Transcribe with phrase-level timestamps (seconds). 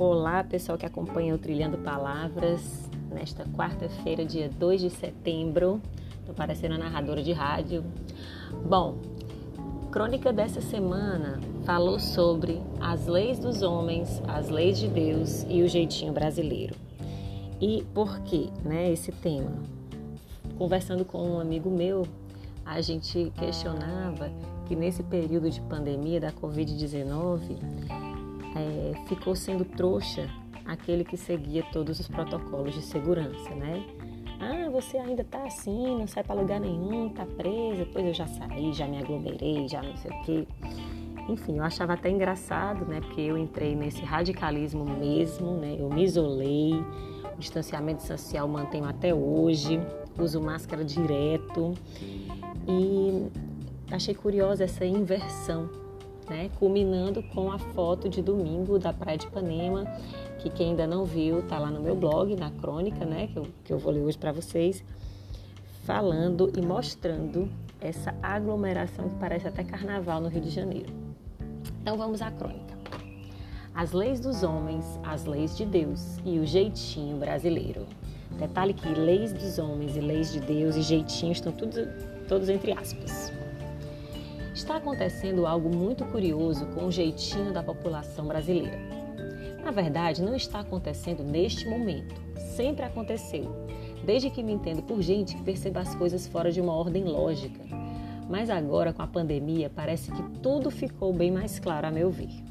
[0.00, 5.78] Olá, pessoal que acompanha o Trilhando Palavras nesta quarta-feira, dia 2 de setembro.
[6.20, 7.84] Estou parecendo a narradora de rádio.
[8.64, 8.96] Bom,
[9.92, 15.68] crônica dessa semana falou sobre as leis dos homens, as leis de Deus e o
[15.68, 16.74] jeitinho brasileiro.
[17.60, 19.52] E por que, né, esse tema?
[20.56, 22.06] Conversando com um amigo meu,
[22.64, 24.30] a gente questionava
[24.64, 27.58] que nesse período de pandemia da Covid-19
[28.56, 30.28] é, ficou sendo trouxa
[30.64, 33.84] aquele que seguia todos os protocolos de segurança, né?
[34.40, 37.86] Ah, você ainda tá assim, não sai para lugar nenhum, tá presa.
[37.92, 40.48] Pois eu já saí, já me aglomerei, já não sei o quê.
[41.28, 43.00] Enfim, eu achava até engraçado, né?
[43.00, 45.76] Porque eu entrei nesse radicalismo mesmo, né?
[45.78, 49.78] Eu me isolei, o distanciamento social mantenho até hoje,
[50.18, 51.74] uso máscara direto.
[52.66, 53.28] E
[53.90, 55.68] achei curiosa essa inversão,
[56.30, 56.48] né?
[56.58, 59.84] Culminando com a foto de domingo da Praia de Ipanema,
[60.38, 63.26] que quem ainda não viu tá lá no meu blog, na crônica, né?
[63.26, 64.82] Que eu, que eu vou ler hoje para vocês,
[65.82, 70.92] falando e mostrando essa aglomeração que parece até carnaval no Rio de Janeiro.
[71.82, 72.78] Então vamos à crônica.
[73.74, 77.86] As leis dos homens, as leis de Deus e o jeitinho brasileiro.
[78.38, 81.76] Detalhe que leis dos homens e leis de Deus e jeitinho estão todos,
[82.28, 83.29] todos entre aspas.
[84.60, 88.78] Está acontecendo algo muito curioso com o jeitinho da população brasileira.
[89.64, 92.14] Na verdade, não está acontecendo neste momento,
[92.54, 93.50] sempre aconteceu,
[94.04, 97.64] desde que me entendo por gente que perceba as coisas fora de uma ordem lógica.
[98.28, 102.44] Mas agora, com a pandemia, parece que tudo ficou bem mais claro a meu ver.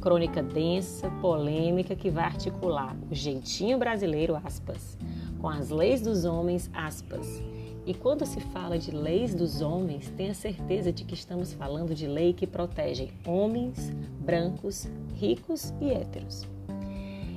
[0.00, 4.98] Crônica densa, polêmica, que vai articular o jeitinho brasileiro, aspas,
[5.40, 7.40] com as leis dos homens, aspas,
[7.86, 12.06] e quando se fala de leis dos homens, tenha certeza de que estamos falando de
[12.06, 16.46] lei que protegem homens, brancos, ricos e héteros.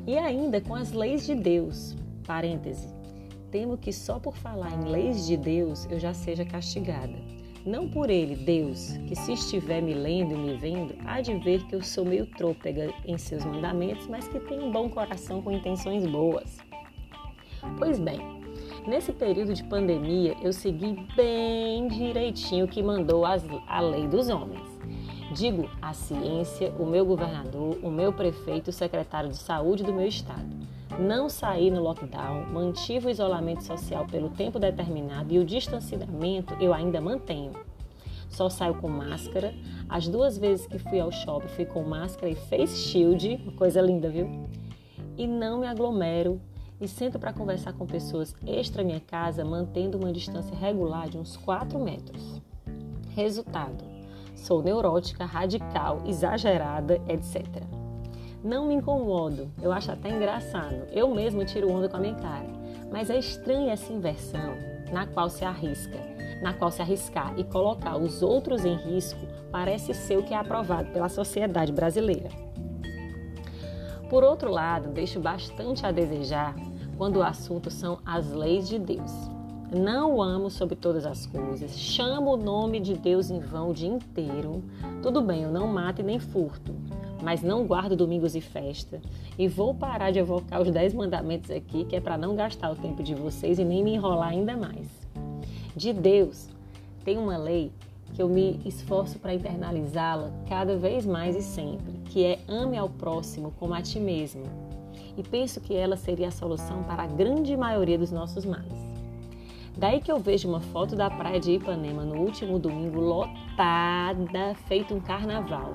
[0.05, 1.95] E ainda com as leis de Deus,
[2.28, 2.90] parêntese,
[3.50, 7.17] temo que só por falar em leis de Deus eu já seja castigada.
[7.66, 11.66] Não por ele, Deus, que se estiver me lendo e me vendo, há de ver
[11.67, 15.50] que eu sou meio trôpega em seus mandamentos, mas que tenho um bom coração com
[15.50, 16.57] intenções boas.
[17.78, 18.42] Pois bem,
[18.85, 24.27] Nesse período de pandemia, eu segui bem direitinho o que mandou as, a lei dos
[24.27, 24.61] homens.
[25.33, 30.05] Digo a ciência, o meu governador, o meu prefeito, o secretário de saúde do meu
[30.05, 30.45] estado.
[30.99, 36.73] Não saí no lockdown, mantive o isolamento social pelo tempo determinado e o distanciamento eu
[36.73, 37.53] ainda mantenho.
[38.27, 39.53] Só saio com máscara.
[39.88, 44.09] As duas vezes que fui ao shopping fui com máscara e face shield, coisa linda,
[44.09, 44.45] viu?
[45.17, 46.41] E não me aglomero
[46.83, 51.38] e sento para conversar com pessoas extra minha casa, mantendo uma distância regular de uns
[51.38, 52.41] 4 metros.
[53.16, 53.85] Resultado:
[54.35, 57.63] sou neurótica, radical, exagerada, etc.
[58.43, 60.85] Não me incomodo, eu acho até engraçado.
[60.91, 62.51] Eu mesmo tiro onda com a minha cara.
[62.91, 64.53] Mas é estranha essa inversão
[64.91, 65.97] na qual se arrisca,
[66.41, 70.38] na qual se arriscar e colocar os outros em risco parece ser o que é
[70.38, 72.29] aprovado pela sociedade brasileira.
[74.13, 76.53] Por outro lado, deixo bastante a desejar
[77.00, 79.12] quando o assunto são as leis de Deus.
[79.75, 83.73] Não o amo sobre todas as coisas, chamo o nome de Deus em vão o
[83.73, 84.63] dia inteiro.
[85.02, 86.75] Tudo bem, eu não mato e nem furto,
[87.23, 89.02] mas não guardo domingos e festa.
[89.35, 92.75] E vou parar de evocar os dez mandamentos aqui, que é para não gastar o
[92.75, 94.88] tempo de vocês e nem me enrolar ainda mais.
[95.75, 96.50] De Deus,
[97.03, 97.72] tem uma lei
[98.13, 102.90] que eu me esforço para internalizá-la cada vez mais e sempre, que é ame ao
[102.90, 104.74] próximo como a ti mesmo
[105.18, 108.94] e penso que ela seria a solução para a grande maioria dos nossos males.
[109.78, 114.94] Daí que eu vejo uma foto da praia de Ipanema no último domingo lotada, feito
[114.94, 115.73] um carnaval,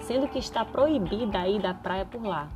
[0.00, 2.50] sendo que está proibida a ir da praia por lá.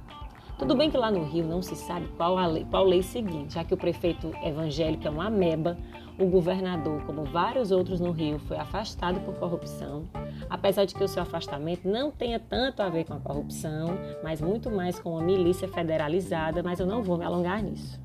[0.59, 3.47] Tudo bem que lá no Rio não se sabe qual, a lei, qual lei seguir,
[3.51, 5.77] já que o prefeito evangélico é uma ameba,
[6.19, 10.05] o governador, como vários outros no Rio, foi afastado por corrupção,
[10.49, 14.41] apesar de que o seu afastamento não tenha tanto a ver com a corrupção, mas
[14.41, 18.01] muito mais com a milícia federalizada, mas eu não vou me alongar nisso.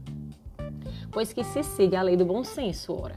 [1.12, 3.16] Pois que se siga a lei do bom senso, ora.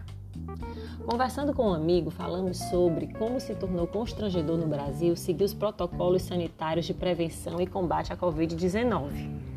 [1.04, 6.22] Conversando com um amigo, falamos sobre como se tornou constrangedor no Brasil seguir os protocolos
[6.22, 9.53] sanitários de prevenção e combate à Covid-19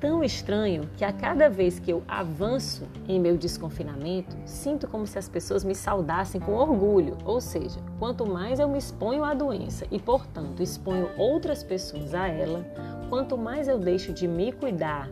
[0.00, 5.18] tão estranho que a cada vez que eu avanço em meu desconfinamento, sinto como se
[5.18, 7.18] as pessoas me saudassem com orgulho.
[7.24, 12.26] Ou seja, quanto mais eu me exponho à doença e, portanto, exponho outras pessoas a
[12.26, 12.64] ela,
[13.10, 15.10] quanto mais eu deixo de me cuidar,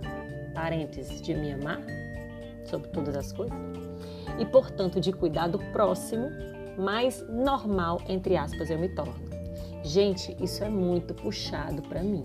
[0.54, 1.80] parênteses, de me amar,
[2.64, 3.56] sobre todas as coisas,
[4.38, 6.30] e, portanto, de cuidar do próximo,
[6.78, 9.28] mais normal, entre aspas, eu me torno.
[9.82, 12.24] Gente, isso é muito puxado para mim.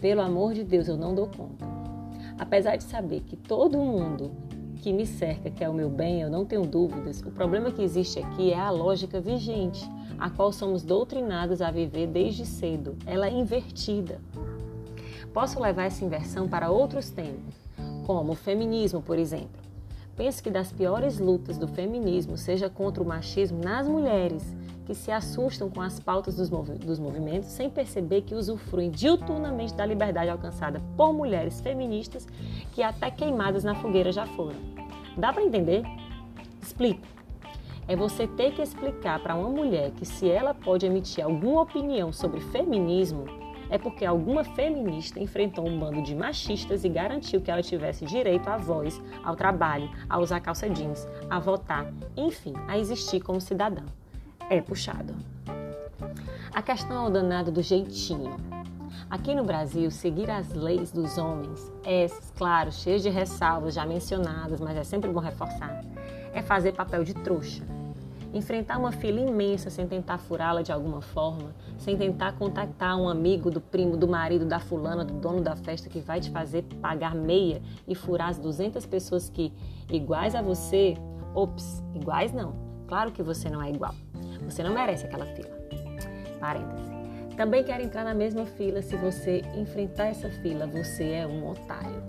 [0.00, 1.71] Pelo amor de Deus, eu não dou conta.
[2.38, 4.30] Apesar de saber que todo mundo
[4.82, 8.18] que me cerca quer o meu bem, eu não tenho dúvidas, o problema que existe
[8.18, 9.88] aqui é a lógica vigente,
[10.18, 12.96] a qual somos doutrinados a viver desde cedo.
[13.06, 14.20] Ela é invertida.
[15.32, 17.54] Posso levar essa inversão para outros temas,
[18.04, 19.62] como o feminismo, por exemplo.
[20.16, 24.54] Penso que das piores lutas do feminismo seja contra o machismo nas mulheres,
[24.86, 29.74] que se assustam com as pautas dos, movi dos movimentos sem perceber que usufruem diuturnamente
[29.74, 32.26] da liberdade alcançada por mulheres feministas
[32.72, 34.56] que até queimadas na fogueira já foram.
[35.16, 35.82] Dá para entender?
[36.60, 37.06] Explico.
[37.88, 42.12] É você ter que explicar para uma mulher que se ela pode emitir alguma opinião
[42.12, 43.24] sobre feminismo,
[43.68, 48.48] é porque alguma feminista enfrentou um bando de machistas e garantiu que ela tivesse direito
[48.48, 54.01] à voz, ao trabalho, a usar calça jeans, a votar, enfim, a existir como cidadão
[54.50, 55.14] é puxado.
[56.54, 58.36] A questão é o danado do jeitinho.
[59.08, 64.60] Aqui no Brasil, seguir as leis dos homens, essas, claro, cheias de ressalvas já mencionadas,
[64.60, 65.82] mas é sempre bom reforçar,
[66.32, 67.62] é fazer papel de trouxa.
[68.34, 73.50] Enfrentar uma fila imensa sem tentar furá-la de alguma forma, sem tentar contactar um amigo
[73.50, 77.14] do primo, do marido, da fulana, do dono da festa que vai te fazer pagar
[77.14, 79.52] meia e furar as 200 pessoas que,
[79.90, 80.96] iguais a você,
[81.34, 82.54] ops, iguais não,
[82.86, 83.94] claro que você não é igual.
[84.52, 85.48] Você não merece aquela fila.
[86.38, 86.92] Parêntese.
[87.38, 92.02] Também quero entrar na mesma fila se você enfrentar essa fila, você é um otário.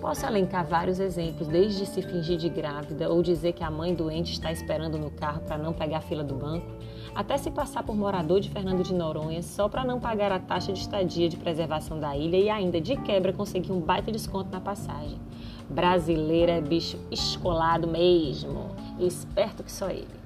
[0.00, 4.32] Posso elencar vários exemplos, desde se fingir de grávida ou dizer que a mãe doente
[4.32, 6.66] está esperando no carro para não pegar a fila do banco,
[7.14, 10.72] até se passar por morador de Fernando de Noronha só para não pagar a taxa
[10.72, 14.60] de estadia de preservação da ilha e ainda de quebra conseguir um baita desconto na
[14.60, 15.20] passagem.
[15.70, 20.23] Brasileiro é bicho escolado mesmo, esperto que só ele.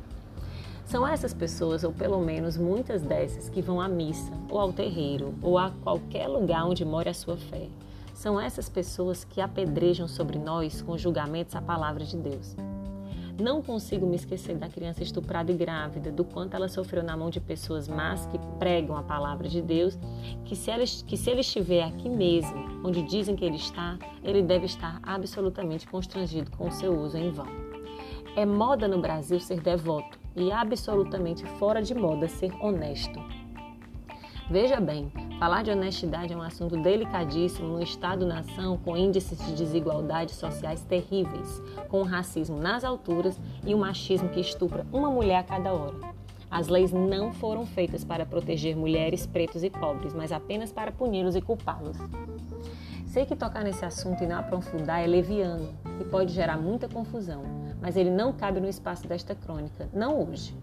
[0.88, 5.34] São essas pessoas, ou pelo menos muitas dessas, que vão à missa, ou ao terreiro,
[5.42, 7.68] ou a qualquer lugar onde mora a sua fé.
[8.14, 12.56] São essas pessoas que apedrejam sobre nós com julgamentos a palavra de Deus.
[13.38, 17.28] Não consigo me esquecer da criança estuprada e grávida, do quanto ela sofreu na mão
[17.28, 19.98] de pessoas más que pregam a palavra de Deus,
[20.46, 24.40] que se, ela, que se ele estiver aqui mesmo, onde dizem que ele está, ele
[24.40, 27.46] deve estar absolutamente constrangido com o seu uso em vão.
[28.34, 33.20] É moda no Brasil ser devoto, e absolutamente fora de moda ser honesto.
[34.50, 40.36] Veja bem, falar de honestidade é um assunto delicadíssimo no Estado-nação com índices de desigualdades
[40.36, 45.42] sociais terríveis, com o racismo nas alturas e o machismo que estupra uma mulher a
[45.42, 45.96] cada hora.
[46.50, 51.36] As leis não foram feitas para proteger mulheres, pretos e pobres, mas apenas para puni-los
[51.36, 51.98] e culpá-los.
[53.06, 57.42] Sei que tocar nesse assunto e não aprofundar é leviano e pode gerar muita confusão,
[57.80, 60.56] mas ele não cabe no espaço desta crônica, não hoje.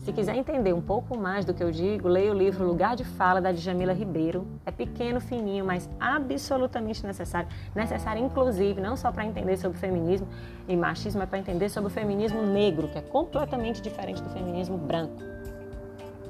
[0.00, 3.04] Se quiser entender um pouco mais do que eu digo, leia o livro Lugar de
[3.04, 4.46] Fala da Djamila Ribeiro.
[4.64, 7.48] É pequeno, fininho, mas absolutamente necessário.
[7.74, 10.26] Necessário, inclusive, não só para entender sobre feminismo
[10.66, 14.78] e machismo, mas para entender sobre o feminismo negro, que é completamente diferente do feminismo
[14.78, 15.22] branco.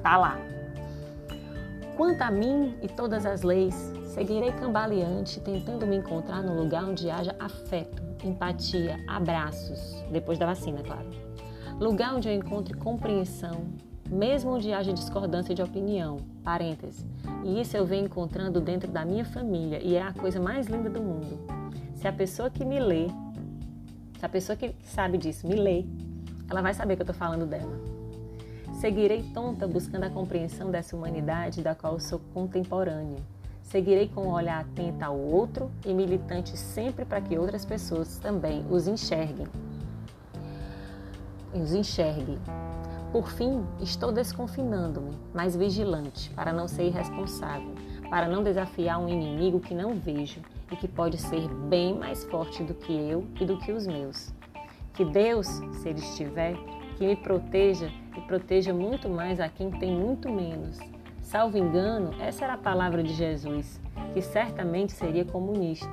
[0.03, 0.37] Tá lá.
[1.95, 3.75] Quanto a mim e todas as leis,
[4.07, 10.81] seguirei cambaleante, tentando me encontrar no lugar onde haja afeto, empatia, abraços, depois da vacina,
[10.81, 11.09] claro.
[11.79, 13.65] Lugar onde eu encontre compreensão,
[14.09, 17.05] mesmo onde haja discordância de opinião, parêntese.
[17.43, 20.89] E isso eu venho encontrando dentro da minha família e é a coisa mais linda
[20.89, 21.39] do mundo.
[21.95, 23.07] Se a pessoa que me lê,
[24.19, 25.85] se a pessoa que sabe disso me lê,
[26.49, 27.79] ela vai saber que eu estou falando dela.
[28.73, 33.21] Seguirei tonta buscando a compreensão dessa humanidade da qual sou contemporânea
[33.71, 38.65] Seguirei com um olhar atento ao outro e militante sempre para que outras pessoas também
[38.69, 39.47] os enxerguem.
[41.53, 42.37] Os enxerguem.
[43.13, 47.73] Por fim, estou desconfinando-me, mas vigilante, para não ser irresponsável,
[48.09, 52.61] para não desafiar um inimigo que não vejo e que pode ser bem mais forte
[52.63, 54.33] do que eu e do que os meus.
[54.93, 56.57] Que Deus, se Ele estiver,
[56.97, 60.77] que me proteja e proteja muito mais a quem tem muito menos
[61.31, 63.79] Salvo engano, essa era a palavra de Jesus,
[64.13, 65.87] que certamente seria comunista,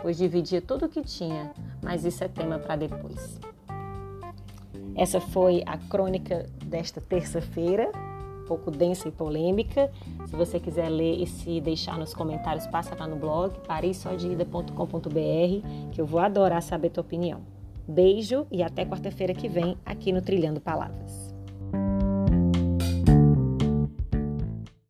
[0.00, 1.50] pois dividia tudo o que tinha,
[1.82, 3.40] mas isso é tema para depois.
[4.94, 7.90] Essa foi a crônica desta terça-feira,
[8.42, 9.90] um pouco densa e polêmica.
[10.26, 16.00] Se você quiser ler e se deixar nos comentários, passa lá no blog parissodeida.com.br, que
[16.00, 17.40] eu vou adorar saber tua opinião.
[17.88, 21.33] Beijo e até quarta-feira que vem aqui no Trilhando Palavras.